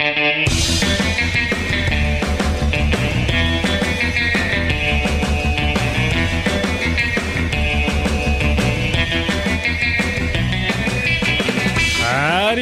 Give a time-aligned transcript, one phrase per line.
[0.00, 0.44] Howdy,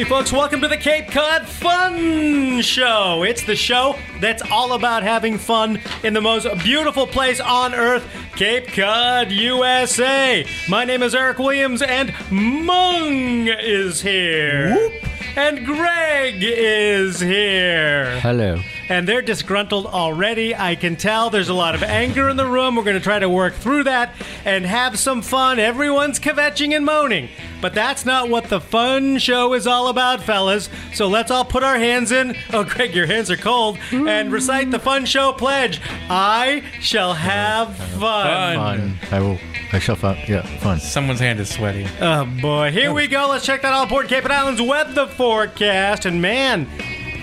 [0.05, 0.31] folks.
[0.31, 3.21] Welcome to the Cape Cod Fun Show.
[3.21, 8.03] It's the show that's all about having fun in the most beautiful place on earth,
[8.37, 10.45] Cape Cod, USA.
[10.69, 14.91] My name is Eric Williams, and Mung is here.
[15.35, 18.19] And Greg is here.
[18.19, 18.61] Hello.
[18.89, 20.55] And they're disgruntled already.
[20.55, 22.75] I can tell there's a lot of anger in the room.
[22.75, 24.13] We're going to try to work through that
[24.45, 25.59] and have some fun.
[25.59, 27.29] Everyone's kvetching and moaning.
[27.59, 30.69] But that's not what the fun show is all about, fellas.
[30.93, 32.35] So let's all put our hands in.
[32.53, 33.77] Oh, Greg, your hands are cold.
[33.91, 38.55] And recite the fun show pledge I shall have fun.
[38.55, 38.99] Fun.
[39.11, 39.39] I will.
[39.73, 40.17] I shall fun.
[40.27, 40.79] Yeah, fun.
[40.79, 41.85] Someone's hand is sweaty.
[41.99, 42.71] Oh, boy.
[42.71, 43.27] Here we go.
[43.29, 46.05] Let's check that all aboard Cape Islands weather forecast.
[46.05, 46.69] And man,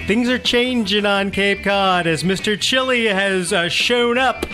[0.06, 2.60] things are changing on Cape Cod as Mr.
[2.60, 4.44] Chili has uh, shown up.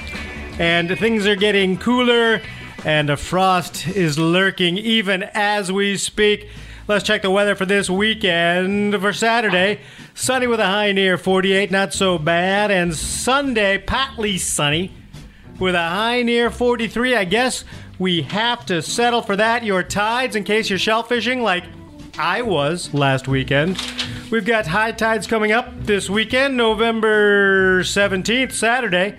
[0.58, 2.42] And things are getting cooler,
[2.84, 6.48] and a frost is lurking even as we speak.
[6.86, 9.80] Let's check the weather for this weekend for Saturday.
[10.14, 12.70] Sunny with a high near 48, not so bad.
[12.70, 14.92] And Sunday, partly sunny
[15.58, 17.16] with a high near 43.
[17.16, 17.64] I guess
[17.98, 19.64] we have to settle for that.
[19.64, 21.64] Your tides, in case you're shellfishing, like
[22.18, 23.80] I was last weekend.
[24.30, 29.16] We've got high tides coming up this weekend, November 17th, Saturday.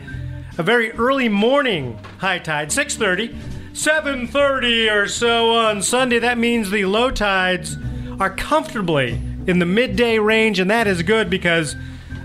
[0.58, 3.36] A very early morning high tide, 6:30,
[3.73, 6.17] 7:30 or so on Sunday.
[6.17, 7.76] That means the low tides
[8.21, 11.76] are comfortably in the midday range, and that is good because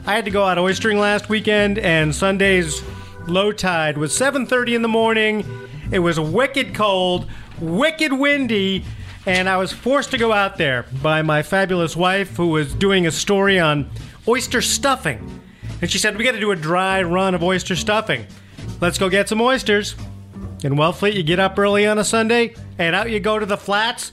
[0.06, 2.84] I had to go out oystering last weekend, and Sunday's
[3.26, 5.44] low tide was 7:30 in the morning.
[5.90, 7.26] It was wicked cold,
[7.60, 8.84] wicked windy,
[9.26, 13.06] and I was forced to go out there by my fabulous wife who was doing
[13.06, 13.90] a story on
[14.26, 15.42] oyster stuffing.
[15.82, 18.26] And she said, "We got to do a dry run of oyster stuffing.
[18.80, 19.96] Let's go get some oysters."
[20.64, 23.58] In Wellfleet, you get up early on a Sunday, and out you go to the
[23.58, 24.12] flats.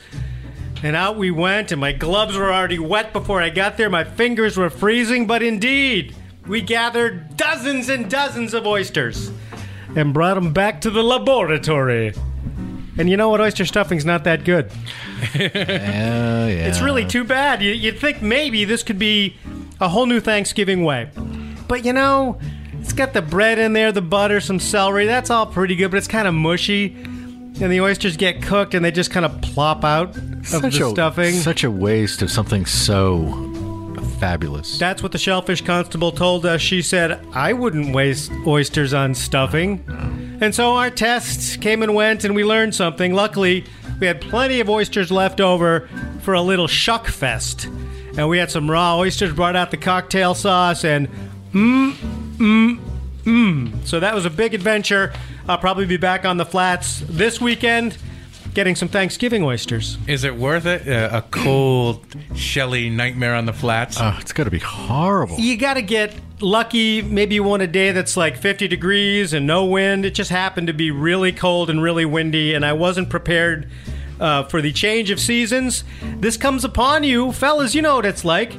[0.84, 3.90] And out we went, and my gloves were already wet before I got there.
[3.90, 6.14] My fingers were freezing, but indeed,
[6.46, 9.32] we gathered dozens and dozens of oysters
[9.96, 12.14] and brought them back to the laboratory.
[12.98, 13.42] And you know what?
[13.42, 14.72] Oyster stuffing's not that good.
[15.34, 16.32] Yeah.
[16.74, 17.62] It's really too bad.
[17.62, 19.36] You, you'd think maybe this could be
[19.80, 21.10] a whole new Thanksgiving way.
[21.68, 22.40] But you know,
[22.80, 25.06] it's got the bread in there, the butter, some celery.
[25.06, 26.96] That's all pretty good, but it's kind of mushy.
[26.96, 30.88] And the oysters get cooked and they just kind of plop out of such the
[30.88, 31.34] a, stuffing.
[31.36, 33.53] Such a waste of something so
[34.04, 34.78] fabulous.
[34.78, 36.62] That's what the shellfish constable told us.
[36.62, 39.84] She said, I wouldn't waste oysters on stuffing.
[40.42, 43.14] And so our tests came and went, and we learned something.
[43.14, 43.66] Luckily,
[44.00, 45.88] we had plenty of oysters left over
[46.22, 47.66] for a little shuck fest.
[48.18, 51.08] And we had some raw oysters, brought out the cocktail sauce, and
[51.52, 51.94] mmm,
[52.38, 52.80] mmm,
[53.24, 53.88] mmm.
[53.88, 55.14] So that was a big adventure.
[55.48, 57.98] I'll probably be back on the flats this weekend
[58.54, 59.98] getting some Thanksgiving oysters.
[60.08, 60.88] Is it worth it?
[60.88, 62.06] Uh, a cold,
[62.36, 63.98] shelly nightmare on the flats?
[64.00, 65.38] oh, it's got to be horrible.
[65.38, 67.02] you got to get lucky.
[67.02, 70.06] Maybe you want a day that's like 50 degrees and no wind.
[70.06, 73.70] It just happened to be really cold and really windy, and I wasn't prepared
[74.20, 75.84] uh, for the change of seasons.
[76.18, 77.74] This comes upon you, fellas.
[77.76, 78.54] You know what it's like.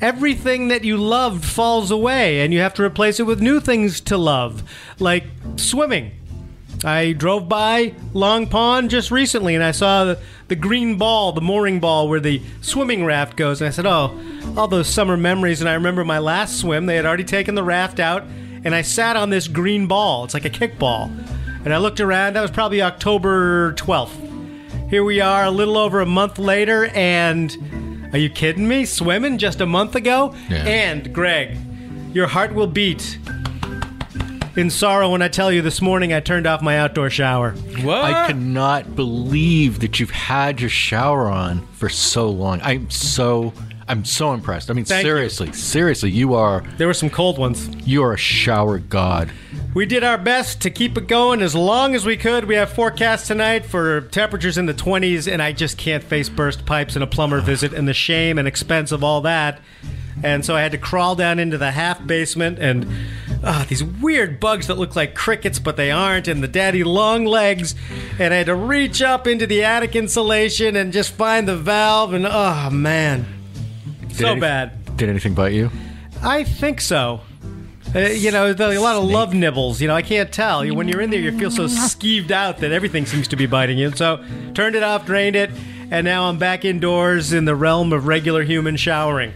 [0.00, 4.00] Everything that you loved falls away, and you have to replace it with new things
[4.02, 4.62] to love,
[5.00, 5.24] like
[5.56, 6.12] swimming.
[6.84, 10.18] I drove by Long Pond just recently and I saw the,
[10.48, 13.60] the green ball, the mooring ball where the swimming raft goes.
[13.60, 14.18] And I said, Oh,
[14.56, 15.60] all those summer memories.
[15.60, 18.24] And I remember my last swim, they had already taken the raft out,
[18.64, 20.24] and I sat on this green ball.
[20.24, 21.10] It's like a kickball.
[21.64, 24.90] And I looked around, that was probably October 12th.
[24.90, 28.84] Here we are a little over a month later, and are you kidding me?
[28.86, 30.34] Swimming just a month ago?
[30.48, 30.64] Yeah.
[30.64, 31.58] And, Greg,
[32.12, 33.18] your heart will beat
[34.58, 37.52] in sorrow when I tell you this morning I turned off my outdoor shower.
[37.82, 38.04] what?
[38.04, 42.60] I cannot believe that you've had your shower on for so long.
[42.62, 43.52] I'm so
[43.86, 44.68] I'm so impressed.
[44.70, 45.10] I mean, Thank you.
[45.10, 47.68] seriously, seriously, you are There were some cold ones.
[47.86, 49.30] you are a shower god.
[49.74, 52.46] We did our best to keep it going as long as we could.
[52.46, 56.66] We have forecasts tonight for temperatures in the 20s, and I just can't face burst
[56.66, 59.60] pipes and a plumber visit and the shame and expense of all that.
[60.22, 62.86] and so I had to crawl down into the half basement and.
[63.44, 67.24] Ah, these weird bugs that look like crickets, but they aren't, and the daddy long
[67.24, 67.74] legs.
[68.18, 72.12] And I had to reach up into the attic insulation and just find the valve.
[72.14, 73.26] And oh man,
[74.12, 74.96] so any- bad.
[74.96, 75.70] Did anything bite you?
[76.22, 77.20] I think so.
[77.94, 79.80] Uh, you know, the, a lot of love nibbles.
[79.80, 80.64] You know, I can't tell.
[80.64, 83.46] You- When you're in there, you feel so skeeved out that everything seems to be
[83.46, 83.92] biting you.
[83.92, 84.22] So,
[84.54, 85.50] turned it off, drained it,
[85.90, 89.32] and now I'm back indoors in the realm of regular human showering.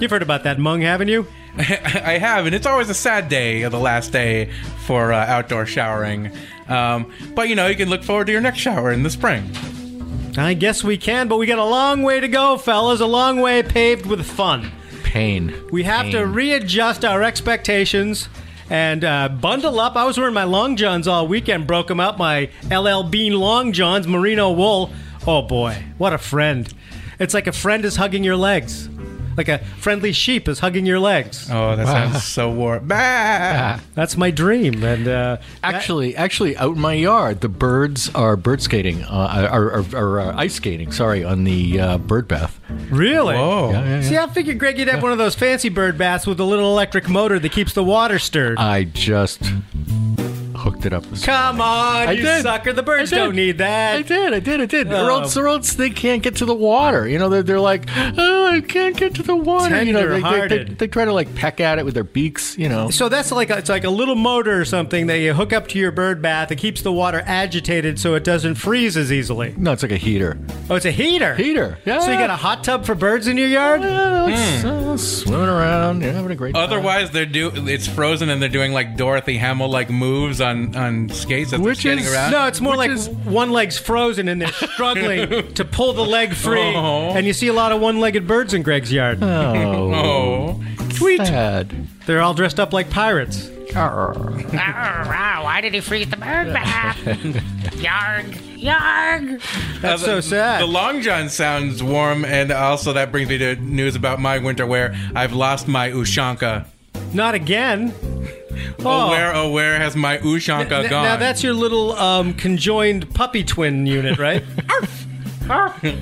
[0.00, 1.26] You've heard about that mung, haven't you?
[1.58, 4.50] I have, and it's always a sad day, the last day
[4.86, 6.30] for uh, outdoor showering.
[6.68, 9.50] Um, but you know, you can look forward to your next shower in the spring.
[10.38, 13.00] I guess we can, but we got a long way to go, fellas.
[13.00, 14.72] A long way paved with fun.
[15.02, 15.54] Pain.
[15.70, 18.30] We have to readjust our expectations
[18.70, 19.94] and uh, bundle up.
[19.94, 23.72] I was wearing my long johns all weekend, broke them out, my LL Bean long
[23.72, 24.90] johns, merino wool.
[25.26, 26.72] Oh boy, what a friend.
[27.18, 28.88] It's like a friend is hugging your legs.
[29.36, 31.48] Like a friendly sheep is hugging your legs.
[31.50, 32.86] Oh, that sounds so warm.
[32.86, 33.78] Bah!
[33.94, 34.82] That's my dream.
[34.84, 39.72] And uh, Actually, actually, out in my yard, the birds are bird skating, uh, are,
[39.72, 40.92] are, are uh, ice skating.
[40.92, 42.60] Sorry, on the uh, bird bath.
[42.90, 43.34] really?
[43.36, 43.70] Whoa.
[43.70, 44.02] Yeah, yeah, yeah.
[44.02, 46.70] See, I figured, Greg, you'd have one of those fancy bird baths with a little
[46.70, 48.58] electric motor that keeps the water stirred.
[48.58, 49.42] I just
[50.62, 51.04] hooked it up.
[51.06, 52.42] This Come on, I you did.
[52.42, 52.72] sucker.
[52.72, 53.96] The birds I don't need that.
[53.96, 54.86] I did, I did, I did.
[54.92, 57.08] Or else, or else they can't get to the water.
[57.08, 59.82] You know, they're, they're like, oh, I can't get to the water.
[59.82, 62.56] You know, they, they, they, they try to like peck at it with their beaks.
[62.56, 65.34] You know, So that's like a, it's like a little motor or something that you
[65.34, 66.50] hook up to your bird bath.
[66.52, 69.54] It keeps the water agitated so it doesn't freeze as easily.
[69.56, 70.38] no, it's like a heater.
[70.70, 71.34] Oh, it's a heater.
[71.34, 71.78] Heater.
[71.84, 72.00] Yeah.
[72.00, 73.82] So you got a hot tub for birds in your yard?
[73.82, 76.62] Yeah, it's, uh, swimming around, yeah, having a great time.
[76.62, 81.08] Otherwise, they're do it's frozen and they're doing like Dorothy Hamill like moves on on
[81.10, 82.32] skates as Which they're skating is- around.
[82.32, 86.04] No, it's more Which like is- one leg's frozen and they're struggling to pull the
[86.04, 86.60] leg free.
[86.74, 87.10] Oh.
[87.16, 89.18] And you see a lot of one-legged birds in Greg's yard.
[89.22, 91.18] Oh, Oh, Sweet.
[91.18, 91.86] sad.
[92.06, 93.48] They're all dressed up like pirates.
[93.74, 94.12] Oh,
[94.52, 96.96] wow, why did he freeze the bird bath?
[97.80, 98.24] yarg,
[98.60, 99.40] yarg.
[99.80, 100.60] That's Uh, so sad.
[100.60, 104.66] The long john sounds warm, and also that brings me to news about my winter
[104.66, 104.94] wear.
[105.14, 106.66] I've lost my ushanka.
[107.12, 107.94] Not again.
[108.84, 111.04] Oh, where, oh, where has my ushanka N- gone?
[111.04, 114.42] Now that's your little um, conjoined puppy twin unit, right?
[115.48, 115.98] no, There's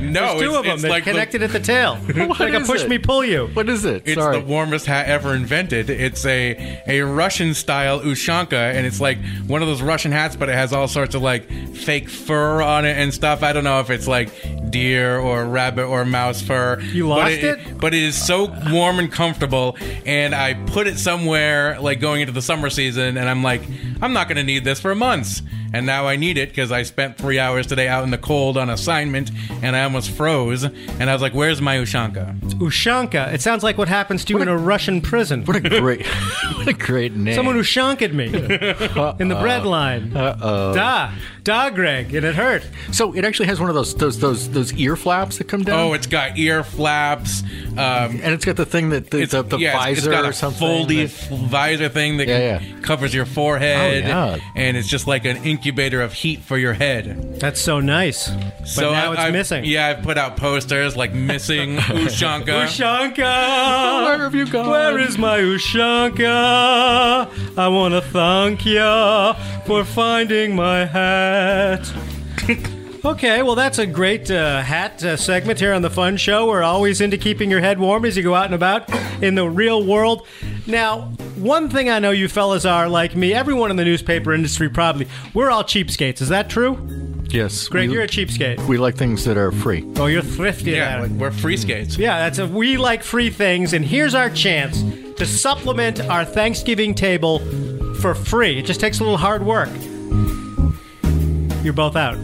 [0.00, 0.74] it's, two of them.
[0.74, 1.98] it's They're the- connected at the tail.
[2.08, 2.88] It's like a push it?
[2.90, 3.46] me, pull you.
[3.48, 4.02] What is it?
[4.04, 4.38] It's Sorry.
[4.40, 5.88] the warmest hat ever invented.
[5.90, 10.48] It's a a Russian style ushanka, and it's like one of those Russian hats, but
[10.48, 13.42] it has all sorts of like fake fur on it and stuff.
[13.42, 14.28] I don't know if it's like
[14.74, 16.80] deer or rabbit or mouse fur.
[16.80, 17.78] You but lost it, it?
[17.78, 22.32] But it is so warm and comfortable, and I put it somewhere like going into
[22.32, 23.62] the summer season, and I'm like,
[24.02, 25.42] I'm not going to need this for months.
[25.72, 28.56] And now I need it because I spent three hours today out in the cold
[28.56, 29.30] on assignment,
[29.60, 30.62] and I almost froze.
[30.62, 33.32] And I was like, "Where's my ushanka?" Ushanka.
[33.32, 35.44] It sounds like what happens to you in a Russian prison.
[35.44, 36.06] what a great,
[36.56, 37.34] what a great name.
[37.34, 38.26] Someone who shanked me
[39.18, 40.16] in the bread line.
[40.16, 40.74] Uh oh.
[40.74, 41.10] Da,
[41.44, 42.62] da, Greg, and it hurt.
[42.92, 45.78] So it actually has one of those those those those ear flaps that come down.
[45.78, 47.42] Oh, it's got ear flaps.
[47.72, 50.16] Um, and it's got the thing that the, it's the, the yeah, it's- visor it's
[50.20, 50.66] got or a something.
[50.86, 52.80] foldy that- visor thing that Yeah, yeah.
[52.82, 54.38] covers your forehead, Oh, yeah.
[54.54, 57.40] and it's just like an incubator of heat for your head.
[57.40, 58.28] That's so nice.
[58.30, 59.64] But so now I- it's I've- missing.
[59.64, 62.64] Yeah, I've put out posters like missing Ushanka.
[62.66, 64.04] Ushanka!
[64.04, 64.70] Where have you gone?
[64.70, 66.28] Where is my Ushanka?
[67.58, 69.32] I want to thank ya
[69.66, 71.33] for finding my hat.
[73.04, 76.46] Okay, well, that's a great uh, hat uh, segment here on the Fun Show.
[76.48, 78.88] We're always into keeping your head warm as you go out and about
[79.22, 80.26] in the real world.
[80.66, 81.02] Now,
[81.36, 85.06] one thing I know you fellas are like me, everyone in the newspaper industry probably,
[85.34, 86.22] we're all cheapskates.
[86.22, 86.78] Is that true?
[87.28, 88.66] yes, Greg, we, you're a cheapskate.
[88.66, 89.84] we like things that are free.
[89.96, 90.70] Oh, you're thrifty.
[90.70, 91.98] yeah, like we're free skates.
[91.98, 94.82] Yeah, that's a we like free things, and here's our chance
[95.18, 97.40] to supplement our Thanksgiving table
[97.96, 98.58] for free.
[98.58, 99.68] It just takes a little hard work.
[101.64, 102.18] You're both out.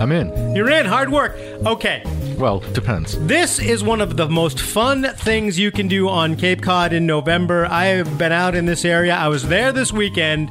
[0.00, 0.56] I'm in.
[0.56, 1.36] You're in hard work.
[1.66, 2.02] Okay.
[2.38, 3.18] Well, depends.
[3.26, 7.06] This is one of the most fun things you can do on Cape Cod in
[7.06, 7.66] November.
[7.66, 9.14] I have been out in this area.
[9.14, 10.50] I was there this weekend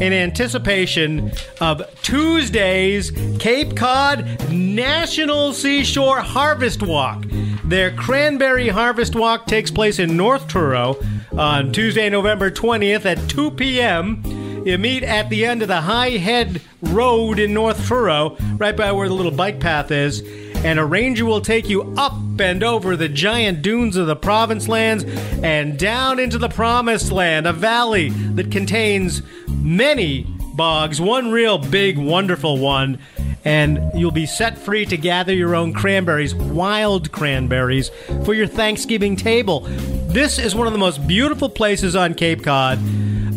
[0.00, 7.24] in anticipation of Tuesday's Cape Cod National Seashore Harvest Walk.
[7.64, 10.96] Their Cranberry Harvest Walk takes place in North Truro
[11.32, 14.22] on Tuesday, November 20th at 2 p.m.
[14.64, 18.92] You meet at the end of the High Head Road in North Truro, right by
[18.92, 20.20] where the little bike path is,
[20.64, 24.68] and a ranger will take you up and over the giant dunes of the province
[24.68, 25.04] lands
[25.42, 31.98] and down into the promised land, a valley that contains many bogs, one real big,
[31.98, 33.00] wonderful one,
[33.44, 37.90] and you'll be set free to gather your own cranberries, wild cranberries,
[38.24, 39.60] for your Thanksgiving table.
[40.08, 42.78] This is one of the most beautiful places on Cape Cod.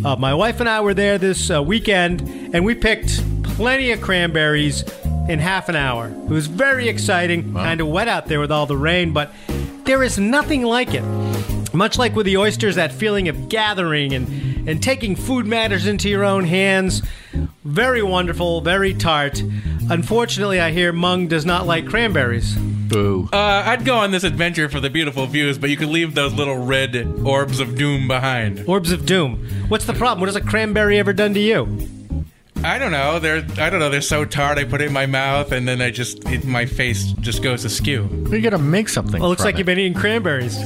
[0.06, 2.22] Uh, my wife and I were there this uh, weekend,
[2.54, 4.84] and we picked plenty of cranberries
[5.28, 6.10] in half an hour.
[6.10, 9.32] It was very exciting, kind of wet out there with all the rain, but
[9.86, 11.04] there is nothing like it.
[11.74, 16.08] Much like with the oysters, that feeling of gathering and, and taking food matters into
[16.08, 17.02] your own hands.
[17.64, 19.42] Very wonderful, very tart.
[19.90, 22.56] Unfortunately, I hear Mung does not like cranberries.
[22.88, 23.30] Boo.
[23.32, 26.34] Uh, I'd go on this adventure for the beautiful views, but you could leave those
[26.34, 28.64] little red orbs of doom behind.
[28.68, 29.48] Orbs of Doom.
[29.68, 30.20] What's the problem?
[30.20, 31.90] What has a cranberry ever done to you?
[32.66, 33.20] I don't know.
[33.20, 33.90] They're I don't know.
[33.90, 34.58] They're so tart.
[34.58, 37.64] I put it in my mouth, and then I just it, my face just goes
[37.64, 38.04] askew.
[38.32, 39.20] We gotta make something.
[39.22, 39.60] Well, it looks from like it.
[39.60, 40.58] you've been eating cranberries.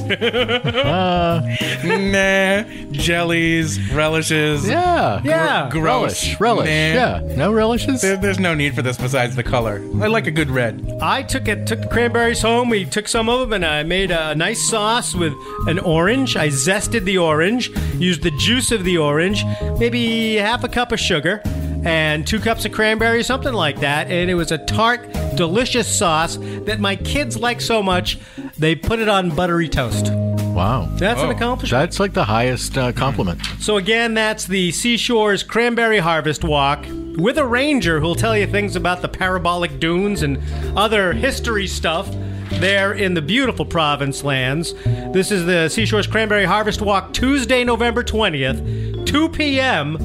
[0.80, 1.40] Uh,
[1.84, 4.68] nah, jellies, relishes.
[4.68, 5.20] Yeah.
[5.24, 5.68] Yeah.
[5.70, 6.24] Gr- gross.
[6.24, 6.40] Relish.
[6.40, 6.66] Relish.
[6.66, 6.72] Nah.
[6.72, 7.36] Yeah.
[7.36, 8.00] No relishes?
[8.02, 9.76] There, there's no need for this besides the color.
[10.00, 10.98] I like a good red.
[11.00, 12.68] I took it, took the cranberries home.
[12.70, 15.32] We took some of them, and I made a nice sauce with
[15.66, 16.36] an orange.
[16.36, 19.44] I zested the orange, used the juice of the orange,
[19.78, 21.42] maybe half a cup of sugar,
[21.84, 24.10] and two cups of cranberry, something like that.
[24.10, 28.18] And it was a tart, delicious sauce that my kids like so much.
[28.58, 30.12] They put it on buttery toast.
[30.12, 30.88] Wow.
[30.96, 31.30] That's an Oh.
[31.30, 31.80] accomplishment.
[31.80, 33.40] That's like the highest uh, compliment.
[33.60, 36.84] So again, that's the Seashore's Cranberry Harvest Walk
[37.16, 40.38] with a ranger who'll tell you things about the parabolic dunes and
[40.76, 42.08] other history stuff
[42.54, 44.74] there in the beautiful province lands.
[45.12, 49.96] This is the Seashore's Cranberry Harvest Walk Tuesday, November 20th, 2 p.m.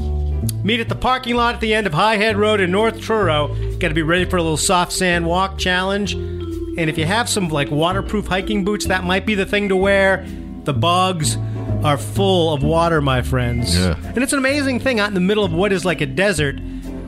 [0.66, 3.50] Meet at the parking lot at the end of High Head Road in North Truro.
[3.78, 6.14] Got to be ready for a little soft sand walk challenge.
[6.14, 9.76] And if you have some like waterproof hiking boots, that might be the thing to
[9.76, 10.26] wear.
[10.64, 11.38] The bogs
[11.84, 13.78] are full of water, my friends.
[13.78, 13.96] Yeah.
[14.16, 16.60] And it's an amazing thing out in the middle of what is like a desert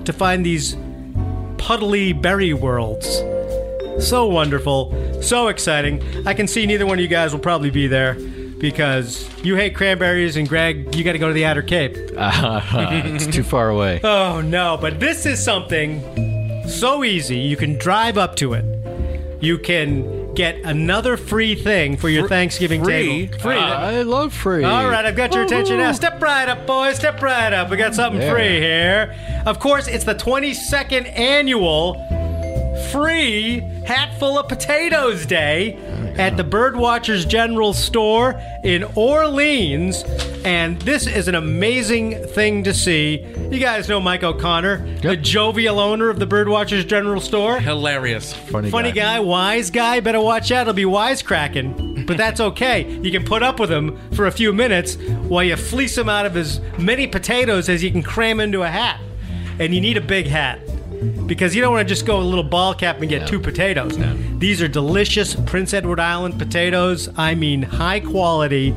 [0.05, 0.75] to find these
[1.57, 3.07] puddly berry worlds.
[4.07, 6.27] So wonderful, so exciting.
[6.27, 8.17] I can see neither one of you guys will probably be there
[8.59, 11.93] because you hate cranberries and Greg, you got to go to the Outer Cape.
[11.95, 13.99] it's too far away.
[14.03, 16.01] Oh no, but this is something
[16.67, 17.37] so easy.
[17.39, 18.65] You can drive up to it.
[19.41, 23.27] You can get another free thing for your Thanksgiving free?
[23.27, 23.39] table.
[23.39, 23.55] Free.
[23.57, 24.63] Uh, I love free.
[24.63, 25.91] All right, I've got your attention now.
[25.91, 26.95] Step right up, boys.
[26.97, 27.69] Step right up.
[27.69, 28.31] We got something Yeah.
[28.33, 29.15] free here.
[29.45, 31.95] Of course, it's the 22nd annual
[32.91, 35.77] free Hatful of Potatoes Day
[36.17, 40.03] at the Birdwatchers General Store in Orleans.
[40.43, 43.19] And this is an amazing thing to see.
[43.51, 47.59] You guys know Mike O'Connor, the jovial owner of the Birdwatchers General Store.
[47.59, 48.33] Hilarious.
[48.33, 49.99] Funny, Funny guy, wise guy.
[49.99, 50.67] Better watch out.
[50.67, 52.07] He'll be wisecracking.
[52.07, 52.89] But that's okay.
[53.01, 54.95] You can put up with him for a few minutes
[55.27, 58.69] while you fleece him out of as many potatoes as you can cram into a
[58.69, 59.01] hat.
[59.59, 60.59] And you need a big hat
[61.25, 63.97] because you don't want to just go a little ball cap and get two potatoes.
[64.39, 67.09] These are delicious Prince Edward Island potatoes.
[67.17, 68.73] I mean, high quality.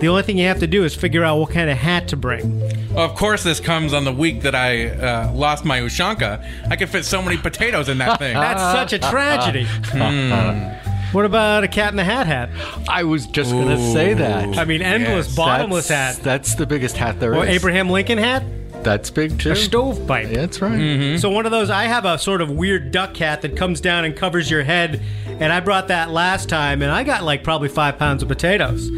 [0.00, 2.16] The only thing you have to do is figure out what kind of hat to
[2.16, 2.62] bring.
[2.94, 6.46] Of course, this comes on the week that I uh, lost my Ushanka.
[6.70, 8.34] I could fit so many potatoes in that thing.
[8.34, 9.64] That's such a tragedy.
[9.64, 11.12] Hmm.
[11.12, 12.50] what about a cat in the hat hat?
[12.88, 14.58] I was just going to say that.
[14.58, 16.24] I mean, endless, Yes, bottomless that's, hat.
[16.24, 17.38] That's the biggest hat there is.
[17.38, 18.42] Or Abraham Lincoln hat?
[18.82, 19.50] That's big too.
[19.52, 20.28] A stovepipe.
[20.30, 20.72] Yeah, that's right.
[20.72, 21.16] Mm-hmm.
[21.18, 24.04] So one of those, I have a sort of weird duck hat that comes down
[24.04, 27.68] and covers your head, and I brought that last time, and I got like probably
[27.68, 28.88] five pounds of potatoes.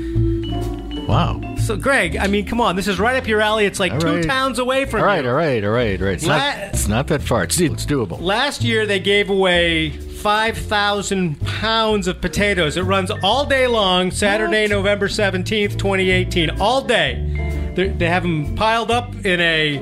[1.08, 1.40] Wow.
[1.56, 3.64] So Greg, I mean, come on, this is right up your alley.
[3.64, 4.24] It's like All two right.
[4.24, 5.30] towns away from All right, you.
[5.30, 6.14] all right, all right, all right.
[6.16, 7.44] It's, La- not, it's not that far.
[7.44, 8.20] It's, it's doable.
[8.20, 12.76] Last year they gave away 5,000 pounds of potatoes.
[12.76, 16.60] It runs all day long, Saturday, November 17th, 2018.
[16.60, 17.37] All day.
[17.78, 19.78] They're, they have them piled up in a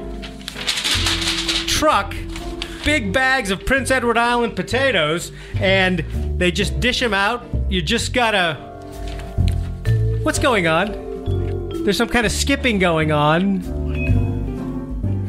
[1.67, 2.15] truck,
[2.85, 6.01] big bags of Prince Edward Island potatoes, and
[6.39, 7.47] they just dish them out.
[7.71, 8.57] You just gotta.
[10.23, 11.85] What's going on?
[11.85, 13.61] There's some kind of skipping going on.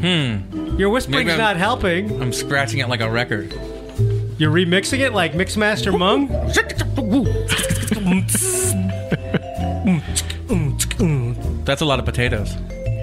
[0.01, 0.77] Hmm.
[0.77, 2.21] Your whispering's not helping.
[2.21, 3.53] I'm scratching it like a record.
[4.37, 6.27] You're remixing it like Mixmaster Mung?
[11.67, 12.55] That's a lot of potatoes.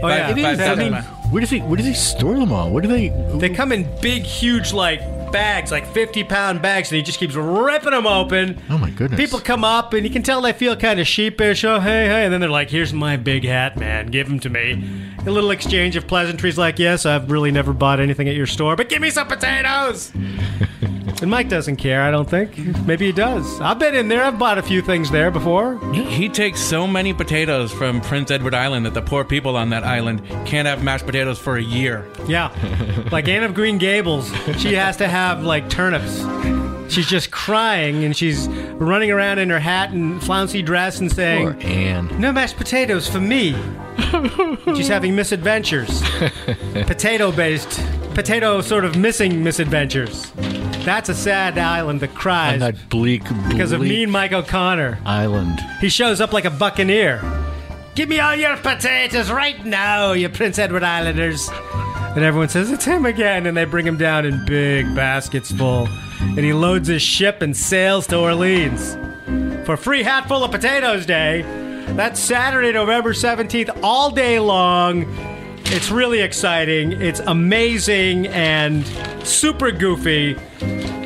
[0.02, 0.92] Oh yeah, Five- five I mean,
[1.30, 1.60] Where does he?
[1.60, 2.70] Where does he store them all?
[2.70, 3.08] Where do they?
[3.38, 7.34] they come in big, huge, like bags, like 50 pound bags, and he just keeps
[7.34, 8.62] ripping them open.
[8.70, 9.18] Oh my goodness.
[9.18, 11.64] People come up, and you can tell they feel kind of sheepish.
[11.64, 12.24] Oh, hey, hey.
[12.24, 14.06] And then they're like, here's my big hat, man.
[14.06, 14.84] Give him to me.
[15.26, 18.76] A little exchange of pleasantries like, yes, I've really never bought anything at your store,
[18.76, 20.12] but give me some potatoes.
[21.24, 22.54] And Mike doesn't care, I don't think.
[22.86, 23.58] Maybe he does.
[23.58, 24.22] I've been in there.
[24.22, 25.78] I've bought a few things there before.
[25.94, 29.84] He takes so many potatoes from Prince Edward Island that the poor people on that
[29.84, 32.06] island can't have mashed potatoes for a year.
[32.28, 32.52] Yeah.
[33.10, 36.18] Like Anne of Green Gables, she has to have like turnips.
[36.92, 41.54] She's just crying and she's running around in her hat and flouncy dress and saying,
[41.54, 42.20] Poor Anne.
[42.20, 43.56] No mashed potatoes for me.
[44.76, 46.02] She's having misadventures.
[46.86, 47.80] potato based,
[48.14, 50.32] potato sort of missing misadventures.
[50.84, 54.98] That's a sad island that On cries that bleak, because of bleak mean Mike O'Connor.
[55.06, 55.58] island.
[55.80, 57.22] He shows up like a buccaneer.
[57.94, 61.48] Give me all your potatoes right now, you Prince Edward Islanders.
[62.14, 63.46] And everyone says, It's him again.
[63.46, 65.88] And they bring him down in big baskets full.
[66.20, 68.96] And he loads his ship and sails to Orleans.
[69.66, 71.42] For Free Hatful of Potatoes Day.
[71.94, 75.06] That's Saturday, November 17th, all day long.
[75.66, 76.92] It's really exciting.
[76.92, 78.86] It's amazing and
[79.26, 80.36] super goofy.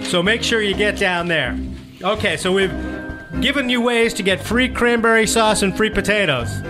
[0.09, 1.59] So make sure you get down there.
[2.03, 2.73] Okay, so we've
[3.43, 6.62] given you ways to get free cranberry sauce and free potatoes.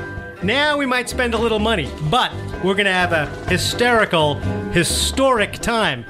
[0.43, 2.33] Now we might spend a little money, but
[2.65, 4.35] we're going to have a hysterical,
[4.73, 6.05] historic time.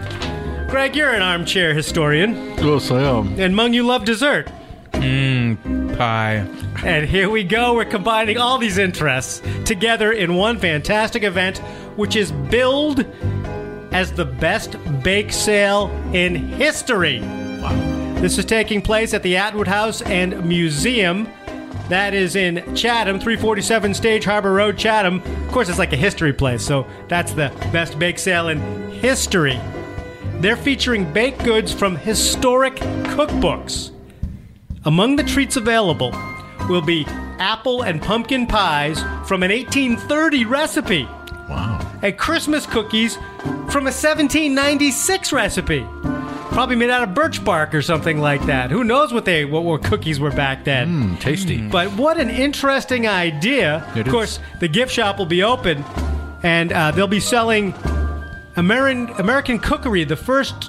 [0.68, 3.38] Greg, you're an armchair historian, Yes, I am.
[3.38, 4.50] and Mung, you love dessert.
[4.92, 6.46] Mmm, pie.
[6.84, 7.74] And here we go.
[7.74, 11.58] We're combining all these interests together in one fantastic event,
[11.96, 13.04] which is billed
[13.92, 17.20] as the best bake sale in history.
[18.20, 21.28] This is taking place at the Atwood House and Museum.
[21.88, 25.22] That is in Chatham, 347 Stage Harbor Road, Chatham.
[25.22, 29.58] Of course, it's like a history place, so that's the best bake sale in history.
[30.40, 33.92] They're featuring baked goods from historic cookbooks.
[34.84, 36.12] Among the treats available
[36.68, 37.06] will be
[37.38, 41.08] apple and pumpkin pies from an 1830 recipe
[41.48, 41.77] Wow.
[42.02, 43.16] And Christmas cookies
[43.70, 45.86] from a 1796 recipe.
[46.50, 48.70] Probably made out of birch bark or something like that.
[48.70, 51.16] Who knows what they what, what cookies were back then?
[51.16, 51.68] Mm, tasty.
[51.68, 53.86] But what an interesting idea.
[53.94, 54.12] It of is.
[54.12, 55.84] course, the gift shop will be open
[56.42, 57.74] and uh, they'll be selling
[58.56, 60.64] American American Cookery, the first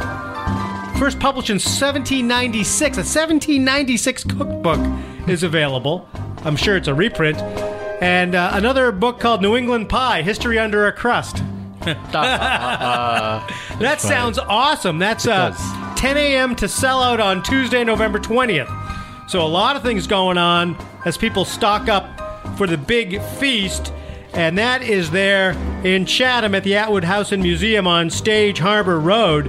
[0.99, 2.97] first published in 1796.
[2.97, 4.79] A 1796 cookbook
[5.27, 6.07] is available.
[6.43, 7.37] I'm sure it's a reprint.
[8.01, 11.37] And uh, another book called New England Pie: History Under a Crust.
[12.11, 14.99] that sounds awesome.
[14.99, 15.53] That's uh,
[15.95, 16.55] 10 a.m.
[16.57, 18.69] to sell out on Tuesday, November 20th.
[19.29, 23.93] So a lot of things going on as people stock up for the big feast.
[24.33, 25.51] And that is there
[25.83, 29.45] in Chatham at the Atwood House and Museum on Stage Harbor Road.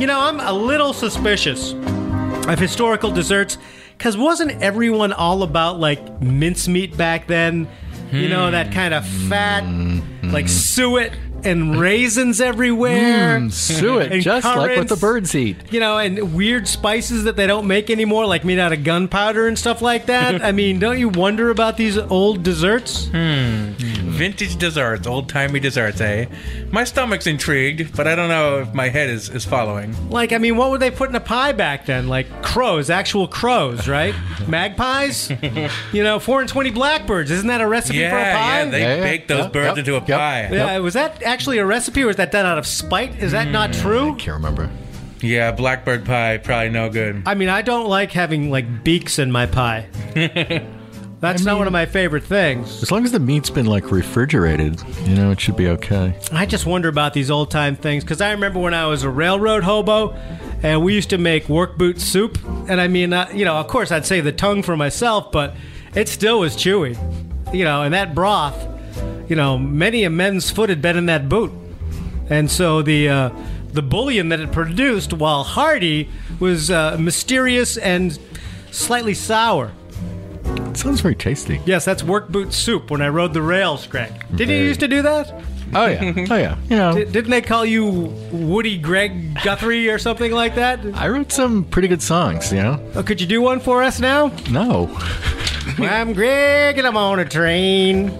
[0.00, 3.58] You know, I'm a little suspicious of historical desserts
[3.96, 7.68] because wasn't everyone all about like mincemeat back then?
[8.12, 8.72] You know, that hmm.
[8.72, 10.30] kind of fat, hmm.
[10.30, 11.12] like suet
[11.44, 13.38] and raisins everywhere.
[13.38, 15.56] Mm, suet, just like what the birds eat.
[15.72, 19.46] You know, and weird spices that they don't make anymore, like made out of gunpowder
[19.46, 20.42] and stuff like that.
[20.44, 23.06] I mean, don't you wonder about these old desserts?
[23.06, 23.72] Hmm.
[24.16, 26.26] Vintage desserts, old timey desserts, eh?
[26.70, 29.94] My stomach's intrigued, but I don't know if my head is, is following.
[30.10, 32.08] Like, I mean, what would they put in a pie back then?
[32.08, 34.14] Like crows, actual crows, right?
[34.48, 35.30] Magpies?
[35.92, 37.30] You know, four and twenty blackbirds.
[37.30, 38.58] Isn't that a recipe Yeah, for a pie?
[38.62, 39.02] yeah, they Yeah, yeah.
[39.02, 40.06] baked those Yep, birds yep, into a yep.
[40.18, 40.48] pie.
[40.50, 43.22] Yeah, was that actually a recipe or was that done out of spite?
[43.22, 44.12] Is that not true?
[44.12, 44.70] I Can't remember.
[45.20, 47.22] Yeah, blackbird pie, probably no good.
[47.26, 49.86] I mean, I don't like having like beaks in my pie.
[51.32, 52.82] That's not one of my favorite things.
[52.82, 56.18] As long as the meat's been like refrigerated, you know, it should be okay.
[56.32, 59.10] I just wonder about these old time things because I remember when I was a
[59.10, 60.12] railroad hobo
[60.62, 62.38] and we used to make work boot soup.
[62.68, 65.54] And I mean, uh, you know, of course I'd save the tongue for myself, but
[65.94, 66.96] it still was chewy.
[67.54, 68.56] You know, and that broth,
[69.28, 71.52] you know, many a men's foot had been in that boot.
[72.28, 73.30] And so the uh,
[73.72, 76.08] the bouillon that it produced, while hearty,
[76.40, 78.18] was uh, mysterious and
[78.70, 79.72] slightly sour.
[80.76, 81.58] It sounds very tasty.
[81.64, 84.12] Yes, that's work boot soup when I rode the rails, Greg.
[84.34, 85.32] Didn't you used to do that?
[85.74, 86.12] Oh yeah.
[86.30, 86.56] Oh yeah.
[86.68, 87.86] You know, Di- Didn't they call you
[88.30, 90.78] Woody Greg Guthrie or something like that?
[90.94, 92.52] I wrote some pretty good songs.
[92.52, 92.90] You know.
[92.94, 94.30] Oh, could you do one for us now?
[94.50, 94.86] No.
[95.78, 98.12] I'm Greg and I'm on a train.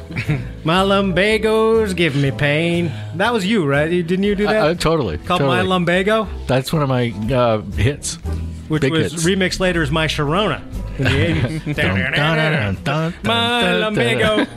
[0.64, 2.90] My lumbago's giving me pain.
[3.16, 3.90] That was you, right?
[3.90, 4.56] You- Didn't you do that?
[4.66, 5.18] Uh, totally.
[5.18, 5.58] Called totally.
[5.58, 8.14] My Lumbago, That's one of my uh, hits.
[8.68, 9.24] which Big was hits.
[9.24, 10.62] remixed later as My Sharona
[10.98, 11.74] in the 80s.
[11.74, 14.48] Dun, dun, dun, dun, dun, My dun, dun.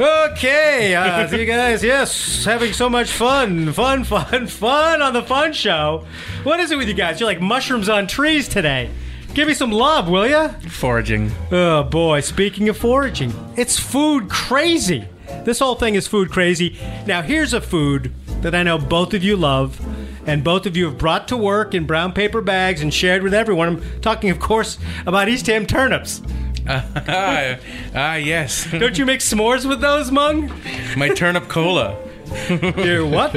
[0.00, 5.52] okay, uh, you guys, yes, having so much fun, fun, fun, fun on the fun
[5.52, 6.06] show.
[6.42, 7.20] What is it with you guys?
[7.20, 8.90] You're like mushrooms on trees today.
[9.34, 10.48] Give me some love, will ya?
[10.68, 11.30] Foraging.
[11.52, 15.06] Oh boy, speaking of foraging, it's food crazy.
[15.44, 16.76] This whole thing is food crazy.
[17.06, 19.78] Now, here's a food that I know both of you love,
[20.26, 23.34] and both of you have brought to work in brown paper bags and shared with
[23.34, 23.68] everyone.
[23.68, 26.22] I'm talking, of course, about Eastham turnips.
[26.68, 27.56] ah,
[27.94, 28.66] ah, yes.
[28.70, 30.52] Don't you make s'mores with those, Mung?
[30.96, 31.96] My turnip cola.
[32.50, 33.34] You what?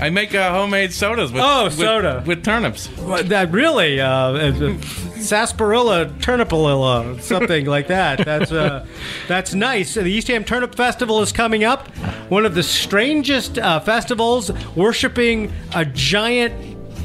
[0.00, 2.22] I make uh, homemade sodas with Oh, with- soda.
[2.26, 2.86] with turnips.
[2.98, 4.78] What, that really uh, uh,
[5.18, 8.86] sarsaparilla turnipalilla something like that that's uh,
[9.26, 11.88] that's nice the eastham turnip festival is coming up
[12.30, 16.54] one of the strangest uh, festivals worshiping a giant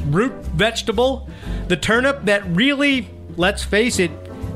[0.06, 1.28] root vegetable
[1.68, 4.12] the turnip that really let's face it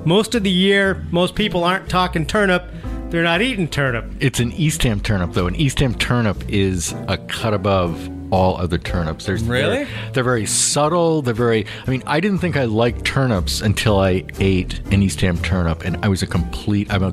[0.07, 2.63] most of the year most people aren't talking turnip
[3.11, 5.47] they're not eating turnip It's an Eastham turnip, though.
[5.47, 9.25] An Eastham turnip is a cut above all other turnips.
[9.27, 9.85] There's Really?
[9.85, 11.23] They're, they're very subtle.
[11.23, 11.67] They're very.
[11.87, 15.97] I mean, I didn't think I liked turnips until I ate an Eastham turnip, and
[16.05, 16.93] I was a complete.
[16.93, 17.13] I'm a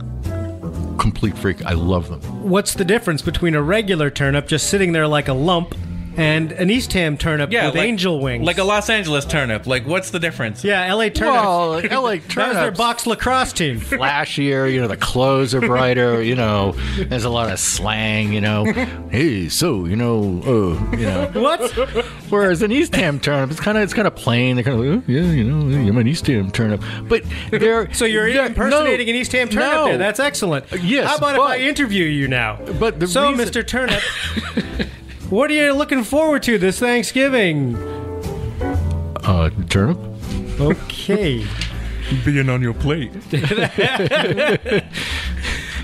[0.97, 1.63] complete freak.
[1.65, 2.21] I love them.
[2.49, 5.75] what's the difference between a regular turnip just sitting there like a lump
[6.17, 9.67] and an eastham turnip Yeah, with like, angel wings like a Los Angeles turnip.
[9.67, 10.63] Like, what's the difference?
[10.63, 11.19] Yeah, LA Turnips.
[11.19, 12.78] Well, LA that was their turnips.
[12.78, 13.80] box lacrosse team.
[13.80, 18.41] flashier, you know, the clothes are brighter, you know, there's a lot of slang, you
[18.41, 18.65] know.
[19.10, 21.32] Hey, so, you know, uh, you know.
[21.34, 21.71] what?
[22.30, 24.56] Whereas an Eastham turnip, it's kind of it's kind of plain.
[24.56, 26.82] They're kind of, oh, yeah, you know, I'm an Eastham turnip.
[27.08, 29.86] But they're So you're they're- impersonating no, an Eastham turnip no.
[29.86, 29.97] there.
[29.97, 30.65] That's excellent.
[30.82, 32.60] yes, How about if I interview you now?
[32.80, 33.65] But the so, reason- Mr.
[33.65, 34.01] Turnip,
[35.30, 37.76] what are you looking forward to this Thanksgiving?
[39.24, 39.98] uh, turnip.
[40.60, 41.46] Okay.
[42.26, 43.12] Being on your plate.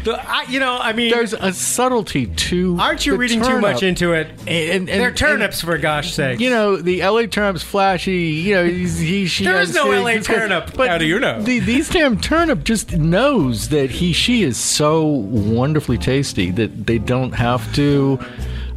[0.04, 2.76] The- I, you know, I mean, There's a subtlety to.
[2.80, 3.62] aren't you the reading too turnip.
[3.62, 4.30] much into it?
[4.40, 6.40] And, and, and- They're turnips, for gosh sake.
[6.40, 8.18] You know the LA turnip's flashy.
[8.32, 9.44] You know he's, he she.
[9.44, 10.72] There has no things, LA he's turnip.
[10.76, 11.40] But How do you know?
[11.44, 16.98] The, the Eastham turnip just knows that he she is so wonderfully tasty that they
[16.98, 18.20] don't have to.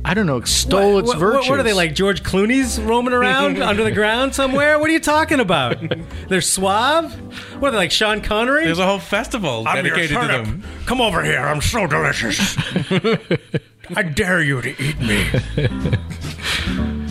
[0.07, 1.49] I don't know, extol its what, virtues.
[1.49, 1.95] what are they like?
[1.95, 4.79] George Clooney's roaming around under the ground somewhere?
[4.79, 5.79] What are you talking about?
[6.29, 7.15] They're suave.
[7.61, 7.91] What are they like?
[7.91, 8.65] Sean Connery?
[8.65, 10.63] There's a whole festival dedicated to them.
[10.85, 11.41] Come over here.
[11.41, 12.57] I'm so delicious.
[13.97, 15.27] I dare you to eat me.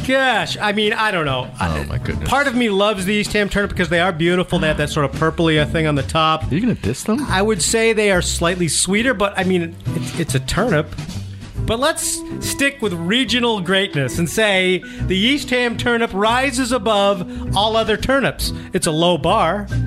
[0.08, 1.50] Gosh, I mean, I don't know.
[1.62, 2.28] Oh my goodness!
[2.28, 4.60] Part of me loves the Eastham turnip because they are beautiful.
[4.60, 6.52] They have that sort of purpley thing on the top.
[6.52, 7.22] Are you gonna diss them?
[7.30, 10.94] I would say they are slightly sweeter, but I mean, it's, it's a turnip.
[11.66, 17.96] But let's stick with regional greatness and say the Eastham turnip rises above all other
[17.96, 18.52] turnips.
[18.74, 19.68] It's a low bar.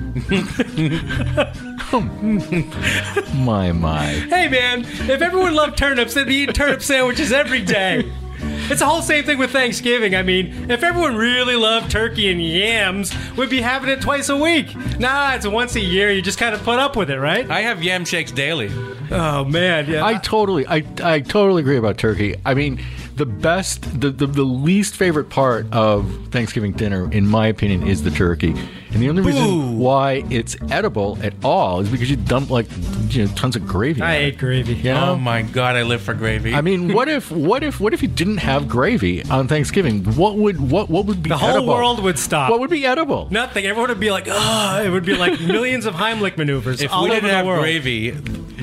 [3.35, 4.05] My my.
[4.29, 8.11] Hey man, if everyone loved turnips, they'd be eating turnip sandwiches every day.
[8.69, 10.13] It's the whole same thing with Thanksgiving.
[10.13, 14.35] I mean, if everyone really loved turkey and yams, we'd be having it twice a
[14.35, 14.75] week.
[14.99, 16.11] Nah, it's once a year.
[16.11, 17.49] You just kind of put up with it, right?
[17.49, 18.69] I have yam shakes daily.
[19.09, 20.05] Oh man, yeah.
[20.05, 22.35] I totally, I, I totally agree about turkey.
[22.45, 22.83] I mean,
[23.17, 28.03] the best, the, the, the least favorite part of Thanksgiving dinner, in my opinion, is
[28.03, 28.53] the turkey.
[28.91, 32.67] And the only reason why it's edible at all is because you dump like
[33.09, 34.01] you know, tons of gravy.
[34.01, 34.75] I on ate gravy.
[34.75, 35.11] You know?
[35.11, 36.53] Oh my god, I live for gravy.
[36.53, 40.03] I mean, what if, what if, what if you didn't have gravy on Thanksgiving?
[40.15, 41.67] What would, what, what would be The whole edible?
[41.73, 42.49] world would stop.
[42.51, 43.27] What would be edible?
[43.31, 43.65] Nothing.
[43.65, 47.03] Everyone would be like, oh, it would be like millions of Heimlich maneuvers if all
[47.03, 47.61] we didn't the have world.
[47.61, 48.11] gravy,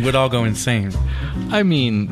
[0.03, 0.93] we'd all go insane.
[1.51, 2.09] I mean,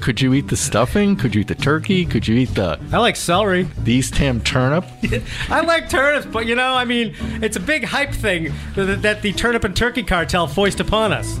[0.00, 1.16] could you eat the stuffing?
[1.16, 2.04] Could you eat the turkey?
[2.04, 3.64] Could you eat the, I like celery.
[3.84, 4.84] the Eastham turnip?
[5.48, 9.22] I like turnips, but you know, I mean, it's a big hype thing that, that
[9.22, 11.38] the turnip and turkey cartel foist upon us.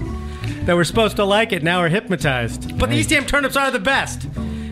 [0.64, 2.78] That we're supposed to like it, now we're hypnotized.
[2.78, 4.26] But the Eastham turnips are the best.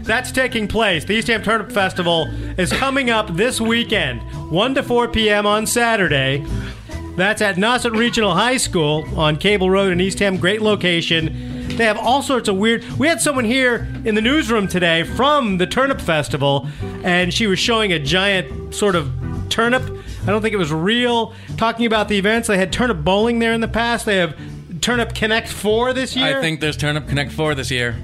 [0.09, 1.05] That's taking place.
[1.05, 5.45] The Eastham Turnip Festival is coming up this weekend, 1 to 4 p.m.
[5.45, 6.47] on Saturday.
[7.17, 10.39] That's at Nauset Regional High School on Cable Road in Eastham.
[10.39, 11.58] Great location.
[11.79, 12.83] They have all sorts of weird.
[12.99, 16.67] We had someone here in the newsroom today from the Turnip Festival,
[17.05, 19.09] and she was showing a giant sort of
[19.49, 19.85] turnip.
[20.25, 21.35] I don't think it was real.
[21.57, 24.07] Talking about the events, they had turnip bowling there in the past.
[24.07, 24.37] They have
[24.81, 26.39] Turnip Connect 4 this year.
[26.39, 27.97] I think there's Turnip Connect 4 this year.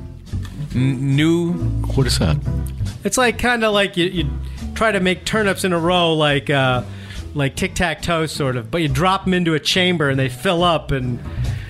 [0.72, 1.54] N- new.
[1.54, 2.36] What is that?
[3.02, 4.30] It's like kind of like you, you
[4.76, 6.84] try to make turnips in a row, like uh,
[7.34, 8.70] like tic tac toe, sort of.
[8.70, 10.92] But you drop them into a chamber and they fill up.
[10.92, 11.18] And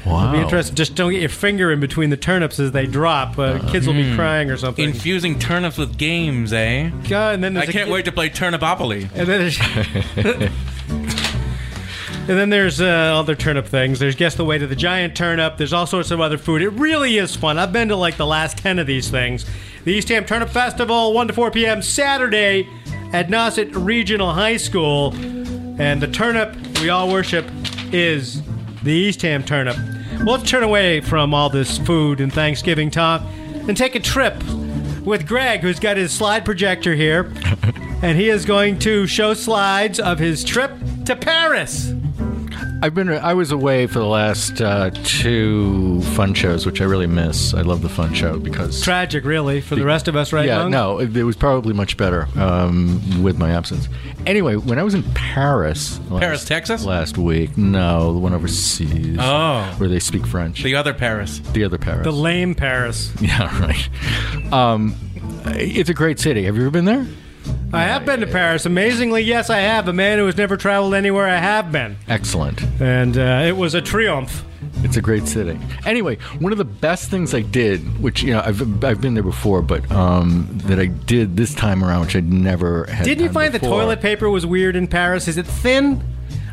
[0.06, 0.28] Wow.
[0.28, 0.74] It'd be interesting.
[0.76, 3.38] Just don't get your finger in between the turnips as they drop.
[3.38, 4.84] Uh, kids will be crying or something.
[4.84, 6.90] Infusing turnips with games, eh?
[7.08, 9.08] God, and then I can't kid- wait to play Turnipopoly.
[9.14, 10.50] And then there's.
[12.26, 13.98] And then there's uh, other turnip things.
[13.98, 15.58] There's Guess the Way to the Giant Turnip.
[15.58, 16.62] There's all sorts of other food.
[16.62, 17.58] It really is fun.
[17.58, 19.44] I've been to like the last 10 of these things.
[19.84, 21.82] The Eastham Turnip Festival, 1 to 4 p.m.
[21.82, 22.66] Saturday
[23.12, 25.12] at Nauset Regional High School.
[25.78, 27.44] And the turnip we all worship
[27.92, 28.40] is
[28.82, 29.76] the Eastham turnip.
[30.22, 33.22] Well, turn away from all this food and Thanksgiving talk
[33.68, 34.42] and take a trip
[35.04, 37.32] with Greg, who's got his slide projector here.
[38.02, 40.70] and he is going to show slides of his trip
[41.06, 41.92] to Paris.
[42.84, 43.08] I've been.
[43.08, 47.54] I was away for the last uh, two fun shows, which I really miss.
[47.54, 50.44] I love the fun show because Tragic, really, for the rest of us, right?
[50.44, 50.70] yeah, Mung?
[50.70, 53.88] no, it, it was probably much better um, with my absence.
[54.26, 56.84] Anyway, when I was in Paris, last, Paris, Texas?
[56.84, 59.62] last week, no, the one overseas, Oh.
[59.78, 61.38] where they speak French, The other Paris.
[61.38, 63.10] the other Paris, The lame Paris.
[63.22, 64.52] yeah, right.
[64.52, 64.94] Um,
[65.46, 66.44] it's a great city.
[66.44, 67.06] Have you ever been there?
[67.74, 68.66] I have been to Paris.
[68.66, 69.88] Amazingly, yes, I have.
[69.88, 71.96] A man who has never traveled anywhere, I have been.
[72.08, 72.62] Excellent.
[72.80, 74.44] And uh, it was a triumph.
[74.82, 75.58] It's a great city.
[75.84, 79.22] Anyway, one of the best things I did, which you know I've I've been there
[79.22, 83.04] before, but um, that I did this time around, which I'd never had.
[83.04, 85.28] Didn't you find the toilet paper was weird in Paris?
[85.28, 86.02] Is it thin?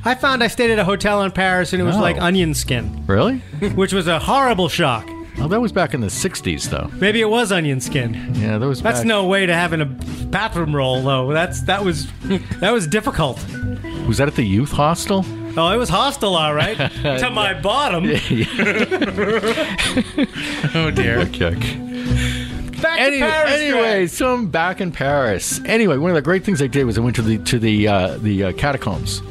[0.03, 2.01] I found I stayed at a hotel in Paris and it was No.
[2.01, 3.37] like onion skin, Really?
[3.75, 5.07] which was a horrible shock.
[5.37, 6.89] Well, that was back in the '60s, though.
[6.99, 8.35] Maybe it was onion skin.
[8.35, 8.81] Yeah, that was.
[8.81, 11.31] That's back- no way to have in a bathroom roll, though.
[11.33, 12.07] That's that was
[12.59, 13.37] that was difficult.
[14.07, 15.25] Was that at the youth hostel?
[15.57, 16.77] Oh, it was hostile, all right.
[17.01, 18.05] to my bottom.
[20.73, 21.25] Oh dear.
[21.27, 21.59] Kick.
[22.81, 23.51] Back Any, to Paris.
[23.51, 24.09] anyway, Greg.
[24.09, 25.59] so I'm back in Paris.
[25.65, 27.87] Anyway, one of the great things I did was I went to the to the
[27.87, 29.21] uh, the uh, catacombs.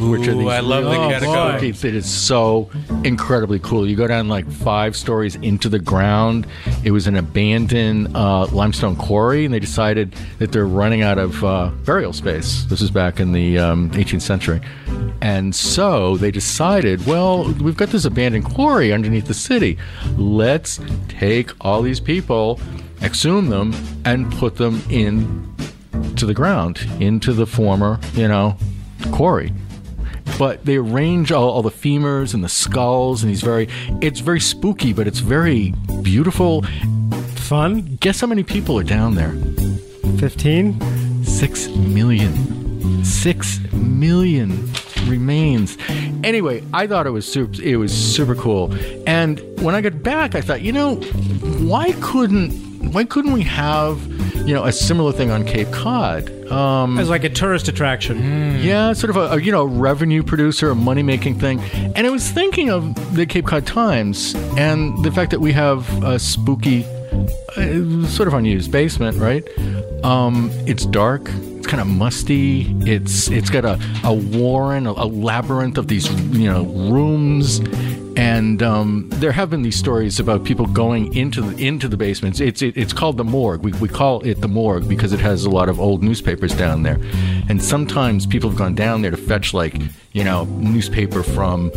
[0.00, 1.60] Which are Ooh, these I love the really catacombs.
[1.60, 2.70] spooky- It is so
[3.04, 3.86] incredibly cool.
[3.86, 6.46] You go down like five stories into the ground.
[6.84, 11.44] It was an abandoned uh, limestone quarry, and they decided that they're running out of
[11.44, 12.64] uh, burial space.
[12.64, 14.60] This is back in the um, 18th century.
[15.20, 19.76] And so they decided, well, we've got this abandoned quarry underneath the city.
[20.16, 22.58] Let's take all these people,
[23.02, 25.54] exhume them, and put them in
[26.16, 28.56] to the ground, into the former, you know,
[29.12, 29.52] quarry
[30.40, 33.68] but they arrange all, all the femurs and the skulls and he's very
[34.00, 36.62] it's very spooky but it's very beautiful
[37.34, 37.98] Fun.
[38.00, 39.32] guess how many people are down there
[40.18, 41.24] 15.
[41.24, 43.04] 6 million.
[43.04, 44.72] 6 million
[45.04, 45.76] remains
[46.24, 48.72] anyway i thought it was super it was super cool
[49.06, 50.96] and when i got back i thought you know
[51.66, 54.00] why couldn't why couldn't we have
[54.46, 58.58] you know a similar thing on cape cod um As like a tourist attraction.
[58.60, 61.60] yeah, sort of a, a you know revenue producer, a money making thing.
[61.94, 62.82] And I was thinking of
[63.14, 66.84] the Cape Cod Times and the fact that we have a spooky,
[67.56, 69.44] uh, sort of unused basement, right?
[70.02, 71.30] Um, it's dark.
[71.60, 72.74] It's kind of musty.
[72.90, 77.58] It's it's got a, a warren, a, a labyrinth of these you know rooms,
[78.16, 82.40] and um, there have been these stories about people going into the into the basements.
[82.40, 83.62] It's it, it's called the morgue.
[83.62, 86.82] We, we call it the morgue because it has a lot of old newspapers down
[86.82, 86.98] there,
[87.50, 89.76] and sometimes people have gone down there to fetch like
[90.12, 91.70] you know newspaper from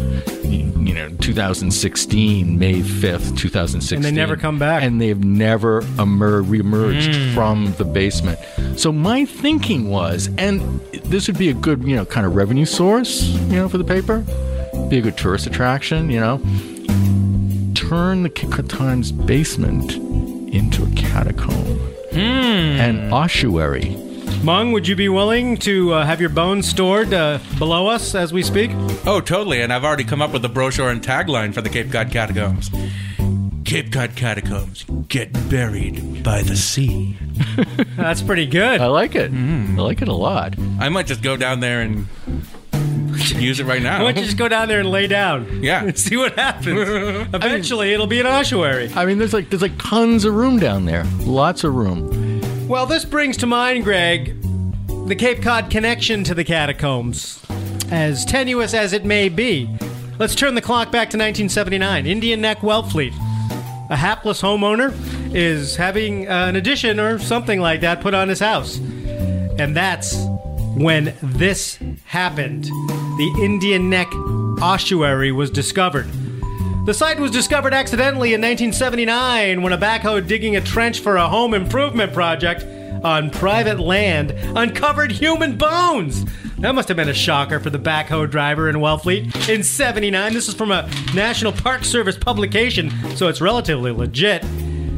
[0.48, 4.84] you know 2016 May 5th 2016 And they never come back.
[4.84, 8.40] and they've never emer- reemerged from the basement.
[8.78, 12.66] So my thinking was, and this would be a good, you know, kind of revenue
[12.66, 14.20] source, you know, for the paper,
[14.90, 16.38] be a good tourist attraction, you know,
[17.74, 19.94] turn the Cape Cod Times basement
[20.54, 21.80] into a catacomb,
[22.12, 23.96] an ossuary.
[24.44, 28.34] Mung, would you be willing to uh, have your bones stored uh, below us as
[28.34, 28.72] we speak?
[29.06, 29.62] Oh, totally.
[29.62, 32.70] And I've already come up with a brochure and tagline for the Cape Cod Catacombs.
[33.74, 37.18] Cape Cod Catacombs get buried by the sea.
[37.98, 38.82] That's pretty good.
[38.82, 39.34] I like it.
[39.34, 39.80] Mm.
[39.80, 40.54] I like it a lot.
[40.80, 42.06] I might just go down there and
[43.34, 43.98] use it right now.
[44.04, 45.64] Why don't you just go down there and lay down?
[45.64, 45.86] Yeah.
[45.86, 46.88] And see what happens.
[47.34, 48.92] Eventually, it'll be an ossuary.
[48.94, 52.68] I mean, there's like there's like tons of room down there, lots of room.
[52.68, 54.40] Well, this brings to mind, Greg,
[55.08, 57.44] the Cape Cod connection to the catacombs.
[57.90, 59.68] As tenuous as it may be,
[60.20, 62.06] let's turn the clock back to 1979.
[62.06, 63.33] Indian Neck Wellfleet.
[63.90, 64.94] A hapless homeowner
[65.36, 68.78] is having uh, an addition or something like that put on his house.
[68.78, 70.16] And that's
[70.76, 72.66] when this happened.
[72.66, 74.12] The Indian Neck
[74.62, 76.08] ossuary was discovered.
[76.86, 81.28] The site was discovered accidentally in 1979 when a backhoe digging a trench for a
[81.28, 82.64] home improvement project
[83.04, 86.26] on private land uncovered human bones.
[86.64, 90.32] That must have been a shocker for the backhoe driver in Wellfleet in 79.
[90.32, 94.46] This is from a National Park Service publication, so it's relatively legit.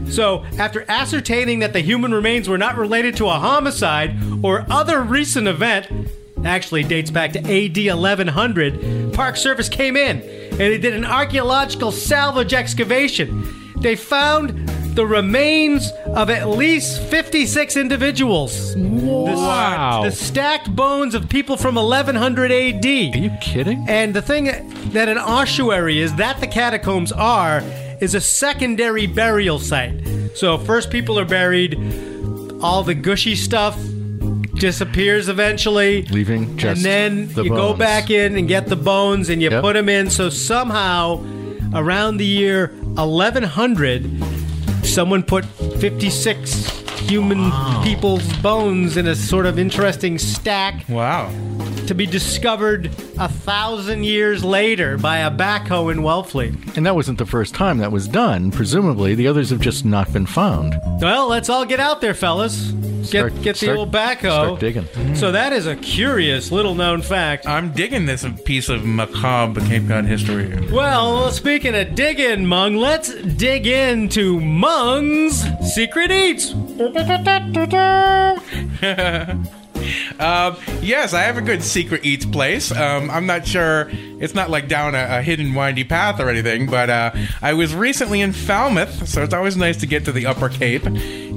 [0.08, 5.02] So, after ascertaining that the human remains were not related to a homicide or other
[5.02, 5.88] recent event,
[6.46, 11.92] actually dates back to AD 1100, Park Service came in and they did an archaeological
[11.92, 13.74] salvage excavation.
[13.78, 18.76] They found the remains of at least 56 individuals.
[18.78, 20.02] Wow.
[20.04, 22.86] The, the stacked bones of people from 1100 AD.
[22.86, 23.86] Are you kidding?
[23.88, 24.46] And the thing
[24.92, 27.62] that an ossuary is, that the catacombs are,
[28.02, 30.02] is a secondary burial site.
[30.36, 31.76] So first people are buried,
[32.62, 33.78] all the gushy stuff
[34.56, 36.04] disappears eventually.
[36.04, 39.50] Leaving just and then the you go back in and get the bones and you
[39.50, 39.62] Yep.
[39.62, 40.10] put them in.
[40.10, 41.22] So somehow,
[41.74, 44.04] around the year 1100,
[44.86, 46.70] someone put 56
[47.00, 47.52] human
[47.84, 51.30] people's bones in a sort of interesting stack Wow.
[51.88, 52.88] to be discovered
[53.20, 56.78] a thousand years later by a backhoe in Wellfleet.
[56.78, 58.50] And that wasn't the first time that was done.
[58.52, 60.76] Presumably, the others have just not been found.
[61.00, 62.72] Well, let's all get out there, fellas.
[63.12, 64.20] Get Start- get the start- old backhoe.
[64.20, 64.88] start digging.
[65.16, 67.48] So that is a curious little known fact.
[67.48, 70.52] I'm digging this piece of macabre Cape Cod history.
[70.72, 76.54] Well, speaking of digging, Mung, let's dig into Mung's secret eats.
[80.20, 82.72] Um, yes, I have a good secret eats place.
[82.72, 83.90] Um, I'm not sure.
[84.20, 87.76] It's not like down a, a hidden windy path or anything, but uh, I was
[87.76, 90.86] recently in Falmouth, so it's always nice to get to the Upper Cape.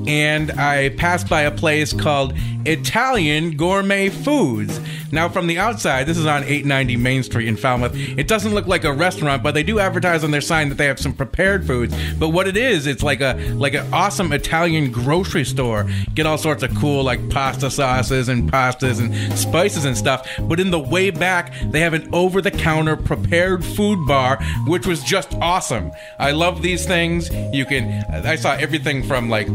[0.06, 4.80] And I passed by a place called Italian Gourmet Foods.
[5.10, 7.94] Now, from the outside, this is on 890 Main Street in Falmouth.
[7.94, 10.86] It doesn't look like a restaurant, but they do advertise on their sign that they
[10.86, 11.94] have some prepared foods.
[12.18, 15.88] But what it is, it's like a like an awesome Italian grocery store.
[16.14, 20.28] Get all sorts of cool like pasta sauces and pastas and spices and stuff.
[20.40, 25.34] But in the way back, they have an over-the-counter prepared food bar, which was just
[25.36, 25.92] awesome.
[26.18, 27.30] I love these things.
[27.52, 28.04] You can.
[28.10, 29.48] I saw everything from like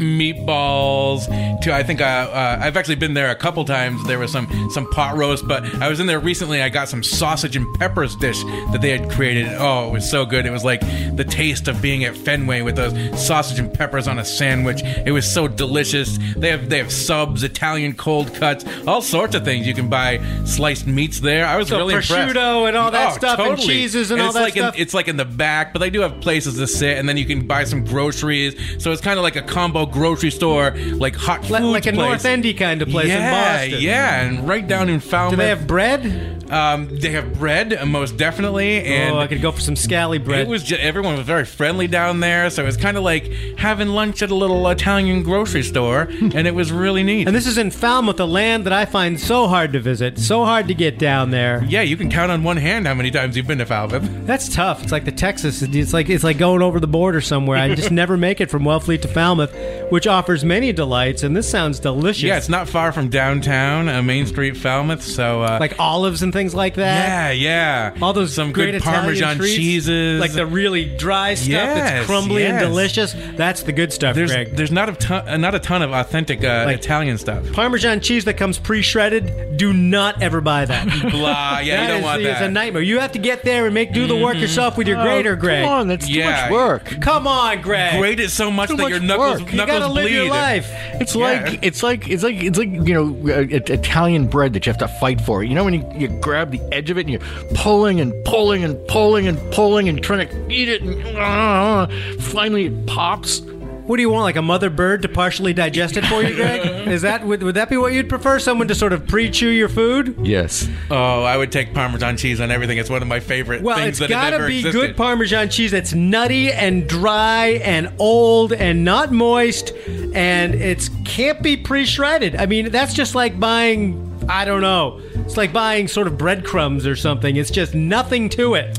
[0.00, 1.26] meatballs
[1.62, 4.04] to I think uh, uh, I've actually been there a couple times.
[4.06, 6.62] There was some some pot roast, but I was in there recently.
[6.62, 9.46] I got some sausage and peppers dish that they had created.
[9.58, 10.46] Oh, it was so good.
[10.46, 10.80] It was like
[11.16, 12.92] the taste of being at Fenway with those
[13.26, 14.80] sausage and peppers on a sandwich.
[14.84, 16.18] It was so delicious.
[16.36, 19.66] They have they have subs, Italian cold cuts, all sorts of things.
[19.66, 21.46] You can buy sliced meats there.
[21.46, 22.10] I was So really impressed.
[22.34, 24.74] prosciutto and all that Oh, stuff and cheeses and all that like in- stuff.
[24.78, 27.24] it's like in the back, but they do have places to sit, and then you
[27.26, 28.54] can buy some groceries.
[28.82, 32.24] So it's kind of like a combo grocery store, like hot food like a North
[32.24, 33.82] Endy kind of place yeah, in Boston.
[33.82, 35.32] Yeah, and right down in Falmouth.
[35.32, 36.39] Do they have bread?
[36.50, 40.18] Um, they have bread, uh, most definitely, and oh, I could go for some scali
[40.18, 40.40] bread.
[40.40, 43.30] it was just, everyone was very friendly down there, so it was kind of like
[43.56, 47.26] having lunch at a little Italian grocery store, and it was really neat.
[47.28, 50.44] and this is in Falmouth, a land that I find so hard to visit, so
[50.44, 51.62] hard to get down there.
[51.68, 54.08] yeah, you can count on one hand how many times you've been to Falmouth.
[54.26, 54.82] That's tough.
[54.82, 55.62] It's like the Texas.
[55.62, 57.58] It's like it's like going over the border somewhere.
[57.58, 59.54] I just never make it from Wellfleet to Falmouth,
[59.90, 61.22] which offers many delights.
[61.22, 62.22] And this sounds delicious.
[62.24, 65.02] Yeah, it's not far from downtown, uh, Main Street, Falmouth.
[65.02, 67.36] So, uh, like olives and things like that.
[67.36, 71.34] yeah, yeah, All those some great good Italian Parmesan treats, cheeses, like the really dry
[71.34, 73.14] stuff Yes, that's crumbly and delicious.
[73.36, 74.56] That's the good stuff, There's Greg.
[74.56, 77.50] there's not a ton, uh, not a ton of authentic uh, Like- Italian stuff.
[77.52, 79.56] Parmesan cheese that comes pre-shredded.
[79.58, 80.86] Do not ever buy that.
[81.10, 82.42] Blah, yeah, you don't is- want is that.
[82.42, 82.82] a nightmare.
[82.82, 85.64] You have to get there and make do the work yourself with your grater, Greg.
[85.64, 86.42] Oh, Come on, that's too Yeah.
[86.42, 87.00] much work.
[87.00, 87.98] Come on, Greg.
[88.00, 89.50] Grate it so much Too that much your knuckles, work.
[89.52, 90.14] You knuckles gotta live bleed.
[90.14, 90.70] your life.
[90.94, 91.20] It's Yeah.
[91.44, 94.78] like it's like it's like it's like you know uh, Italian bread that you have
[94.78, 95.42] to fight for.
[95.44, 98.62] You know when you, you grab the edge of it and you're pulling and pulling
[98.62, 101.88] and pulling and pulling and trying to eat it, and uh,
[102.20, 103.40] finally it pops.
[103.40, 106.64] What do you want, like a mother bird to partially digest it for you, Greg?
[106.88, 108.38] Is that would, would that be what you'd prefer?
[108.38, 110.16] Someone to sort of pre-chew your food?
[110.22, 110.68] Yes.
[110.92, 112.78] Oh, I would take Parmesan cheese on everything.
[112.78, 114.80] It's one of my favorite Well, things it's that have gotta ever be existed.
[114.80, 119.72] good Parmesan cheese that's nutty and dry and old and not moist,
[120.14, 122.36] and it's can't be pre-shredded.
[122.36, 124.06] I mean, that's just like buying.
[124.30, 125.00] I don't know.
[125.16, 127.34] It's like buying sort of breadcrumbs or something.
[127.34, 128.78] It's just nothing to it.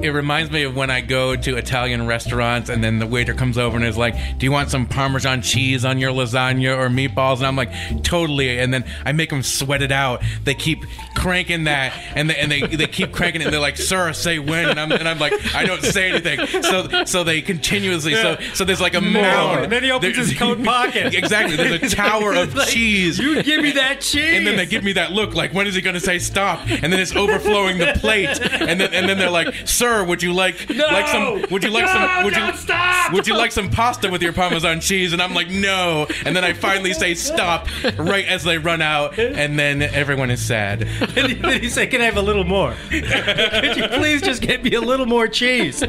[0.00, 3.58] It reminds me of when I go to Italian restaurants and then the waiter comes
[3.58, 7.38] over and is like, "Do you want some Parmesan cheese on your lasagna or meatballs?"
[7.38, 7.72] And I'm like,
[8.04, 10.22] "Totally." And then I make them sweat it out.
[10.44, 10.84] They keep
[11.16, 13.46] cranking that, and they and they, they keep cranking it.
[13.46, 16.46] And they're like, "Sir, say when?" And I'm and I'm like, "I don't say anything."
[16.62, 19.64] So so they continuously so so there's like a mound.
[19.64, 21.12] And then he opens There's- his coat pocket.
[21.14, 21.56] exactly.
[21.56, 23.18] There's a tower of like, cheese.
[23.18, 24.36] You give me that cheese.
[24.36, 26.60] And then they give me that look, like when is he going to say stop?
[26.68, 30.32] And then it's overflowing the plate, and then and then they're like, "Sir, would you
[30.32, 31.44] like like some?
[31.50, 32.24] Would you like some?
[32.24, 33.12] Would you stop!
[33.12, 36.44] would you like some pasta with your Parmesan cheese?" And I'm like, "No." And then
[36.44, 37.66] I finally say stop
[37.98, 40.86] right as they run out, and then everyone is sad.
[41.18, 42.74] And then he said, "Can I have a little more?
[42.90, 45.82] Could you please just get me a little more cheese?"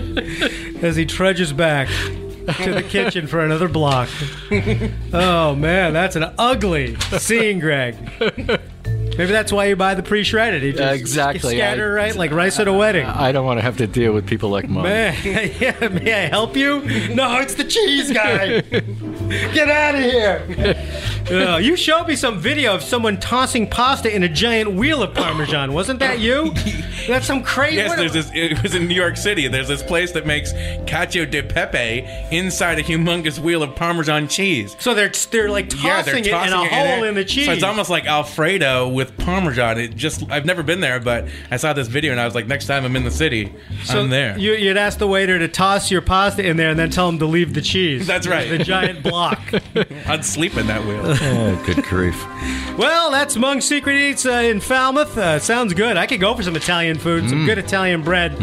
[0.81, 1.87] As he trudges back
[2.63, 4.09] to the kitchen for another block.
[5.11, 7.95] Oh man, that's an ugly scene, Greg.
[9.19, 10.63] Maybe that's why you buy the pre-shredded.
[10.63, 11.57] You just exactly.
[11.57, 13.05] scatter I- right like rice at a wedding.
[13.05, 14.69] I don't want to have to deal with people like.
[14.69, 15.13] Man,
[15.59, 16.79] yeah, may I help you?
[17.13, 18.61] No, it's the cheese guy.
[19.53, 20.85] Get out of here!
[21.29, 25.13] Uh, you showed me some video of someone tossing pasta in a giant wheel of
[25.13, 25.73] Parmesan.
[25.73, 26.51] Wasn't that you?
[27.07, 27.75] That's some crazy.
[27.75, 28.31] Yes, there's this.
[28.33, 29.47] It was in New York City.
[29.47, 30.53] There's this place that makes
[30.87, 34.75] cacio de pepe inside a humongous wheel of Parmesan cheese.
[34.79, 37.05] So they're they're like tossing, yeah, they're it in a it hole there.
[37.05, 37.45] in the cheese.
[37.45, 39.77] So it's almost like Alfredo with Parmesan.
[39.77, 42.47] It just I've never been there, but I saw this video and I was like,
[42.47, 43.53] next time I'm in the city,
[43.83, 44.35] So I'm there.
[44.37, 47.19] You, you'd ask the waiter to toss your pasta in there and then tell him
[47.19, 48.07] to leave the cheese.
[48.07, 48.49] That's right.
[48.49, 49.18] The giant block.
[50.07, 51.01] I'd sleep in that wheel.
[51.03, 52.15] Oh, good grief.
[52.77, 55.17] well, that's Mung's Secret Eats uh, in Falmouth.
[55.17, 55.97] Uh, sounds good.
[55.97, 57.29] I could go for some Italian food, Mm.
[57.29, 58.37] some good Italian bread.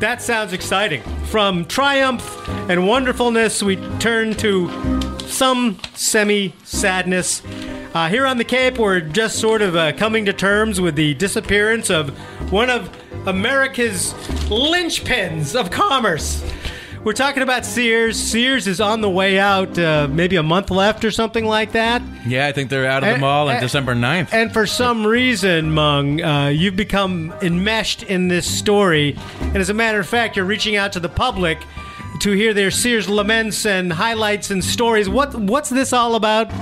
[0.00, 1.02] That sounds exciting.
[1.26, 4.68] From triumph and wonderfulness, we turn to
[5.26, 7.42] some semi sadness.
[7.94, 11.14] Uh, here on the Cape, we're just sort of uh, coming to terms with the
[11.14, 12.10] disappearance of
[12.52, 12.88] one of
[13.26, 14.12] America's
[14.48, 16.42] linchpins of commerce.
[17.08, 18.20] We're talking about Sears.
[18.22, 22.02] Sears is on the way out, uh, maybe a month left or something like that.
[22.26, 24.34] Yeah, I think they're out of the mall on December 9th.
[24.34, 29.16] And for some reason, Mung, uh, you've become enmeshed in this story.
[29.40, 31.56] And as a matter of fact, you're reaching out to the public
[32.20, 35.08] to hear their Sears laments and highlights and stories.
[35.08, 36.52] What What's this all about?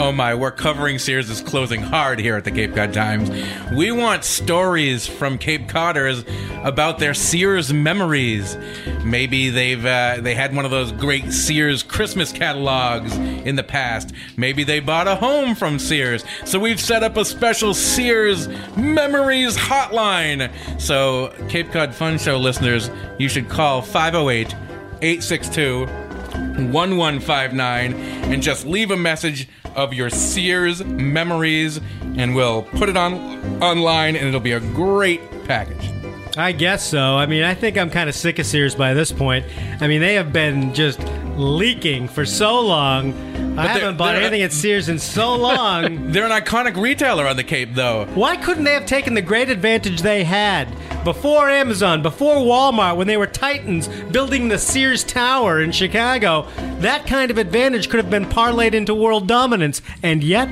[0.00, 3.28] Oh my, we're covering Sears' closing hard here at the Cape Cod Times.
[3.70, 6.24] We want stories from Cape Codders
[6.64, 8.56] about their Sears memories.
[9.04, 14.14] Maybe they've uh, they had one of those great Sears Christmas catalogs in the past.
[14.38, 16.24] Maybe they bought a home from Sears.
[16.46, 18.48] So we've set up a special Sears
[18.78, 20.50] Memories hotline.
[20.80, 24.54] So Cape Cod Fun Show listeners, you should call 508
[25.02, 31.80] 862 1159 and just leave a message of your Sears memories
[32.16, 33.14] and we'll put it on
[33.62, 35.90] online and it'll be a great package.
[36.36, 37.16] I guess so.
[37.16, 39.44] I mean, I think I'm kind of sick of Sears by this point.
[39.80, 41.00] I mean, they have been just
[41.36, 43.12] leaking for so long.
[43.58, 46.12] I haven't bought anything at Sears in so long.
[46.12, 48.06] They're an iconic retailer on the Cape though.
[48.14, 50.68] Why couldn't they have taken the great advantage they had
[51.04, 56.46] before Amazon, before Walmart, when they were titans building the Sears Tower in Chicago?
[56.80, 59.82] That kind of advantage could have been parlayed into world dominance.
[60.02, 60.48] And yet,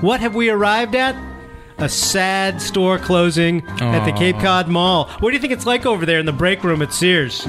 [0.00, 1.16] what have we arrived at?
[1.78, 5.06] A sad store closing at the Cape Cod Mall.
[5.20, 7.46] What do you think it's like over there in the break room at Sears?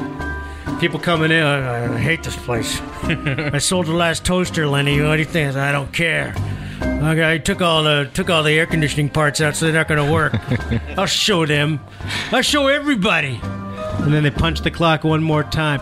[0.80, 2.82] People coming in, I, I hate this place.
[3.04, 5.00] I sold the last toaster, Lenny.
[5.02, 5.56] What do you think?
[5.56, 6.34] I don't care.
[6.82, 9.88] Okay, I took all the took all the air conditioning parts out, so they're not
[9.88, 10.34] going to work.
[10.98, 11.80] I'll show them.
[12.32, 13.40] I'll show everybody.
[13.44, 15.82] And then they punch the clock one more time.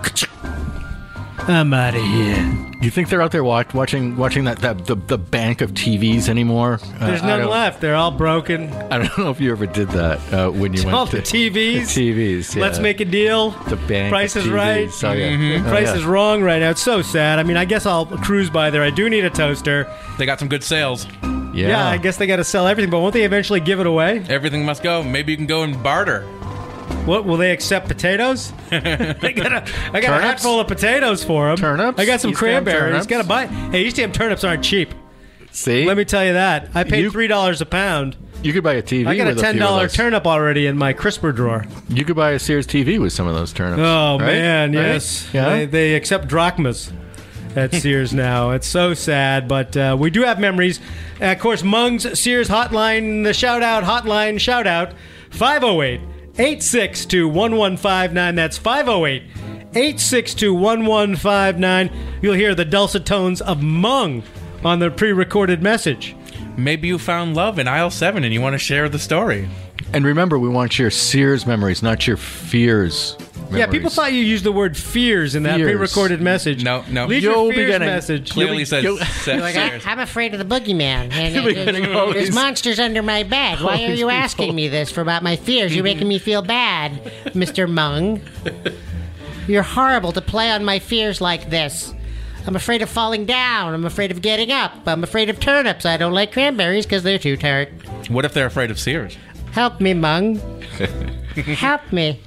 [1.48, 2.36] I'm out of here.
[2.82, 5.72] Do you think they're out there watch, watching watching that, that the, the bank of
[5.74, 6.80] TVs anymore?
[7.00, 7.80] Uh, There's I none left.
[7.82, 8.72] They're all broken.
[8.74, 11.22] I don't know if you ever did that uh, when you went All to the
[11.22, 11.82] TVs.
[11.82, 12.56] TVs.
[12.60, 13.52] Let's make a deal.
[13.52, 14.10] the bank.
[14.12, 14.90] Price of is right.
[15.04, 15.64] Oh, yeah.
[15.64, 15.96] Oh, Price yeah.
[15.96, 16.72] is wrong right now.
[16.72, 17.38] It's so sad.
[17.38, 18.82] I mean, I guess I'll cruise by there.
[18.84, 19.92] I do need a toaster.
[20.18, 21.06] They got some good sales.
[21.54, 21.68] Yeah.
[21.68, 24.26] Yeah, I guess they got to sell everything, but won't they eventually give it away?
[24.30, 25.04] Everything must go.
[25.04, 26.26] Maybe you can go and barter.
[27.06, 28.52] What will they accept potatoes?
[28.70, 31.58] they got a, I got a hat full of potatoes for them.
[31.58, 32.00] Turnips?
[32.00, 32.80] I got some Eastham cranberries.
[32.80, 33.08] turnips?
[33.08, 33.48] Got to buy.
[33.48, 34.94] Hey, Eastham turnips aren't cheap.
[35.52, 36.70] See, Let me tell you that.
[36.74, 38.16] I paid You- three dollars a pound.
[38.44, 39.06] you could buy a TV.
[39.08, 39.94] I got a with ten few of dollar those.
[39.94, 41.66] turnip already in my crisper drawer.
[41.90, 43.82] You could buy a Sears TV with some of those turnips.
[43.84, 44.26] Oh right?
[44.28, 44.82] man, Right?
[44.82, 45.30] yes.
[45.34, 45.50] Yeah.
[45.50, 46.92] They, they accept drachmas
[47.56, 48.52] at Sears now.
[48.52, 50.80] It's so sad, but uh, we do have memories.
[51.20, 54.94] Of course, Mung's Sears hotline, the shout out hotline, shout out
[55.32, 56.00] 508
[56.42, 58.34] 862 1159.
[58.34, 59.22] That's 508
[59.76, 61.92] 862 1159.
[62.24, 64.24] You'll hear the dulcet tones of Mung
[64.66, 66.16] on the pre recorded message.
[66.58, 69.48] Maybe you found love in aisle 7 and you want to share the story.
[69.94, 73.16] And remember, we want your Sears memories, not your fears.
[73.52, 75.68] Yeah, people thought you used the word fears in that Fears.
[75.72, 76.24] pre-recorded mm.
[76.24, 76.64] message.
[76.64, 77.06] No, no.
[77.08, 78.32] Leave You'll your be fears getting- message.
[78.32, 79.84] Clearly says you- set Like, I, Sears.
[79.86, 81.12] I'm afraid of the boogeyman.
[81.12, 83.60] And You'll be there's- getting all there's these- monsters under my bed.
[83.62, 84.12] Why are these you people.
[84.12, 85.74] asking me this for about my fears?
[85.76, 86.94] You're making me feel bad,
[87.34, 87.70] Mr.
[87.70, 88.22] Mung.
[89.48, 91.94] You're horrible to play on my fears like this.
[92.48, 93.74] I'm afraid of falling down.
[93.74, 94.74] I'm afraid of getting up.
[94.88, 95.86] I'm afraid of turnips.
[95.86, 97.70] I don't like cranberries because they're too tart.
[98.10, 99.18] What if they're afraid of Sears?
[99.52, 100.38] Help me, Mung.
[101.36, 102.20] Help me.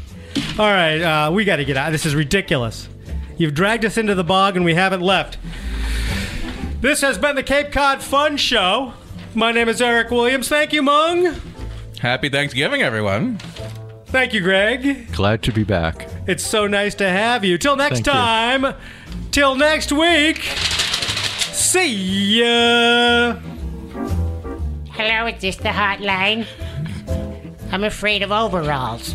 [0.58, 1.90] All right, uh, we got to get out.
[1.92, 2.88] This is ridiculous.
[3.36, 5.38] You've dragged us into the bog and we haven't left.
[6.80, 8.92] This has been the Cape Cod Fun Show.
[9.34, 10.48] My name is Eric Williams.
[10.48, 11.34] Thank you, Mung.
[11.98, 13.38] Happy Thanksgiving, everyone.
[14.06, 15.10] Thank you, Greg.
[15.12, 16.08] Glad to be back.
[16.28, 17.58] It's so nice to have you.
[17.58, 18.12] Till next Thank you.
[18.12, 18.74] time.
[19.32, 20.42] Till next week.
[21.50, 23.34] See ya.
[24.92, 26.46] Hello, is this the hotline?
[27.72, 29.14] I'm afraid of overalls.